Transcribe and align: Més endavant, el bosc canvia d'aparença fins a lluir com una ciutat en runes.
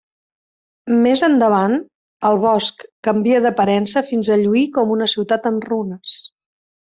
Més 1.01 1.21
endavant, 1.27 1.75
el 2.29 2.37
bosc 2.45 2.81
canvia 3.09 3.43
d'aparença 3.47 4.03
fins 4.09 4.31
a 4.31 4.39
lluir 4.45 4.65
com 4.79 4.95
una 4.99 5.09
ciutat 5.13 5.49
en 5.53 5.63
runes. 5.69 6.17